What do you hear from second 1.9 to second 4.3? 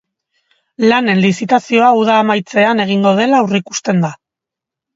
uda amaitzean egingo dela aurreikusten da.